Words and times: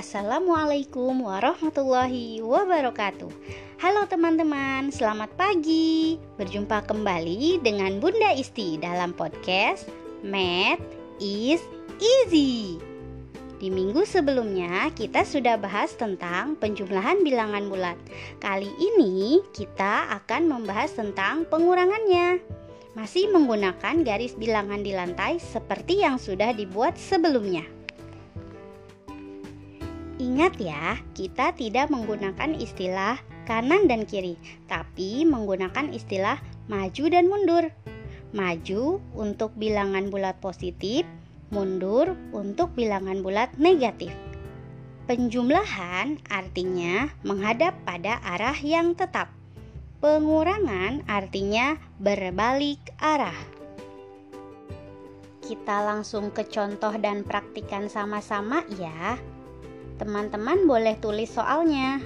Assalamualaikum 0.00 1.28
warahmatullahi 1.28 2.40
wabarakatuh. 2.40 3.28
Halo 3.84 4.08
teman-teman, 4.08 4.88
selamat 4.88 5.28
pagi. 5.36 6.16
Berjumpa 6.40 6.88
kembali 6.88 7.60
dengan 7.60 8.00
Bunda 8.00 8.32
Isti 8.32 8.80
dalam 8.80 9.12
podcast 9.12 9.92
Math 10.24 10.80
is 11.20 11.60
Easy. 12.00 12.80
Di 13.60 13.68
minggu 13.68 14.08
sebelumnya 14.08 14.88
kita 14.96 15.20
sudah 15.20 15.60
bahas 15.60 15.92
tentang 15.92 16.56
penjumlahan 16.56 17.20
bilangan 17.20 17.68
bulat. 17.68 18.00
Kali 18.40 18.72
ini 18.80 19.44
kita 19.52 20.16
akan 20.16 20.48
membahas 20.48 20.96
tentang 20.96 21.44
pengurangannya. 21.44 22.40
Masih 22.96 23.28
menggunakan 23.28 24.00
garis 24.00 24.32
bilangan 24.32 24.80
di 24.80 24.96
lantai 24.96 25.36
seperti 25.36 26.00
yang 26.00 26.16
sudah 26.16 26.56
dibuat 26.56 26.96
sebelumnya. 26.96 27.68
Ingat 30.30 30.62
ya, 30.62 30.94
kita 31.10 31.58
tidak 31.58 31.90
menggunakan 31.90 32.54
istilah 32.54 33.18
kanan 33.50 33.90
dan 33.90 34.06
kiri, 34.06 34.38
tapi 34.70 35.26
menggunakan 35.26 35.90
istilah 35.90 36.38
maju 36.70 37.04
dan 37.10 37.26
mundur. 37.26 37.66
Maju 38.30 39.02
untuk 39.18 39.50
bilangan 39.58 40.06
bulat 40.06 40.38
positif, 40.38 41.02
mundur 41.50 42.14
untuk 42.30 42.70
bilangan 42.78 43.26
bulat 43.26 43.50
negatif. 43.58 44.14
Penjumlahan 45.10 46.22
artinya 46.30 47.10
menghadap 47.26 47.74
pada 47.82 48.22
arah 48.22 48.54
yang 48.62 48.94
tetap. 48.94 49.34
Pengurangan 49.98 51.10
artinya 51.10 51.74
berbalik 51.98 52.78
arah. 53.02 53.34
Kita 55.42 55.82
langsung 55.82 56.30
ke 56.30 56.46
contoh 56.46 56.94
dan 57.02 57.26
praktikan 57.26 57.90
sama-sama 57.90 58.62
ya. 58.78 59.18
Teman-teman 60.00 60.64
boleh 60.64 60.96
tulis 60.96 61.28
soalnya. 61.28 62.00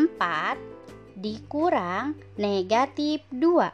4 0.00 0.56
dikurang 1.20 2.16
negatif 2.40 3.20
2. 3.36 3.68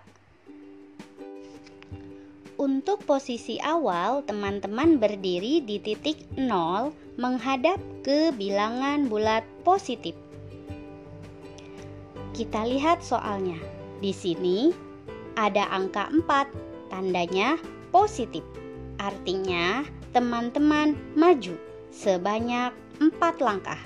Untuk 2.59 3.07
posisi 3.07 3.63
awal, 3.63 4.27
teman-teman 4.27 4.99
berdiri 4.99 5.63
di 5.63 5.79
titik 5.79 6.19
0 6.35 6.91
menghadap 7.15 7.79
ke 8.03 8.35
bilangan 8.35 9.07
bulat 9.07 9.47
positif. 9.63 10.19
Kita 12.35 12.67
lihat 12.67 13.07
soalnya. 13.07 13.63
Di 14.03 14.11
sini 14.11 14.75
ada 15.39 15.71
angka 15.71 16.11
4, 16.11 16.91
tandanya 16.91 17.55
positif. 17.95 18.43
Artinya, 18.99 19.87
teman-teman 20.11 20.99
maju 21.15 21.69
sebanyak 21.99 22.71
4 23.03 23.43
langkah. 23.43 23.83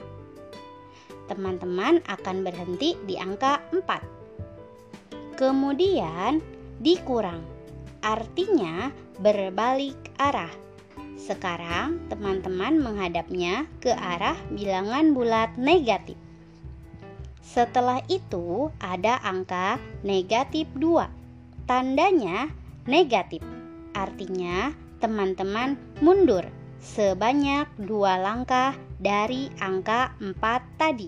Teman-teman 1.32 2.04
akan 2.04 2.44
berhenti 2.44 2.92
di 3.08 3.16
angka 3.16 3.64
4. 3.72 5.40
Kemudian 5.40 6.44
dikurang, 6.84 7.40
artinya 8.04 8.92
berbalik 9.16 9.96
arah. 10.20 10.52
Sekarang 11.16 12.04
teman-teman 12.12 12.84
menghadapnya 12.84 13.64
ke 13.80 13.96
arah 13.96 14.36
bilangan 14.52 15.16
bulat 15.16 15.56
negatif. 15.56 16.20
Setelah 17.40 18.04
itu 18.12 18.68
ada 18.76 19.24
angka 19.24 19.80
negatif 20.04 20.68
2. 20.76 21.64
Tandanya 21.64 22.52
negatif. 22.84 23.40
Artinya 23.96 24.76
teman-teman 25.00 25.80
mundur 26.04 26.44
sebanyak 26.82 27.70
dua 27.78 28.18
langkah 28.18 28.74
dari 28.98 29.46
angka 29.62 30.18
4 30.18 30.34
tadi. 30.74 31.06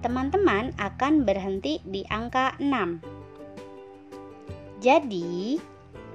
Teman-teman 0.00 0.72
akan 0.80 1.28
berhenti 1.28 1.78
di 1.84 2.02
angka 2.08 2.56
6. 2.56 3.04
Jadi, 4.82 5.60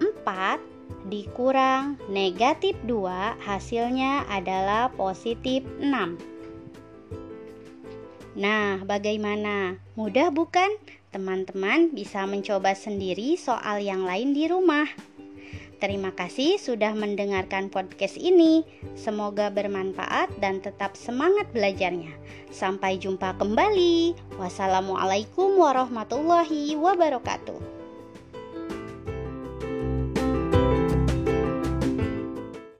4 0.01 0.59
dikurang 1.07 1.95
negatif 2.11 2.75
2 2.83 3.39
hasilnya 3.45 4.27
adalah 4.27 4.91
positif 4.91 5.63
6. 5.79 6.17
Nah, 8.37 8.83
bagaimana? 8.83 9.79
Mudah 9.95 10.33
bukan? 10.33 10.69
Teman-teman 11.09 11.95
bisa 11.95 12.27
mencoba 12.27 12.75
sendiri 12.75 13.39
soal 13.39 13.79
yang 13.81 14.03
lain 14.03 14.35
di 14.35 14.45
rumah. 14.51 14.85
Terima 15.77 16.09
kasih 16.09 16.57
sudah 16.57 16.97
mendengarkan 16.97 17.69
podcast 17.69 18.17
ini. 18.17 18.65
Semoga 18.97 19.53
bermanfaat 19.53 20.33
dan 20.41 20.57
tetap 20.57 20.97
semangat 20.97 21.45
belajarnya. 21.53 22.17
Sampai 22.49 22.97
jumpa 22.97 23.37
kembali. 23.37 24.17
Wassalamualaikum 24.41 25.53
warahmatullahi 25.53 26.73
wabarakatuh. 26.73 27.76